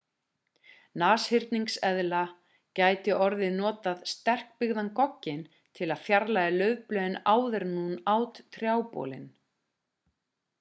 [1.01, 2.21] nashyrningseðla
[2.79, 5.45] gæti hafa notað sterkbyggðan gogginn
[5.81, 9.29] til að fjarlægja laufblöðin áður en hún át trjábolinn